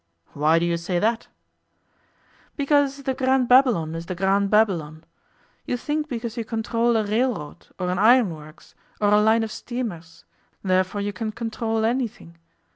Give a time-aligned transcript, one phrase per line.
[0.33, 1.27] 'Why do you say that?'
[2.57, 5.03] 'Because the Grand Babylon is the Grand Babylon.
[5.67, 9.51] You think because you control a railroad, or an iron works, or a line of
[9.51, 10.25] steamers,
[10.63, 12.39] therefore you can control anything.